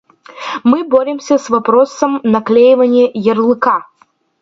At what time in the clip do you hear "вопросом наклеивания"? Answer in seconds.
1.51-3.07